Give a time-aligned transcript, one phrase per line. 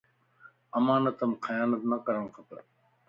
[0.77, 2.49] امانت مَ خيانت نه ڪرڻ کپ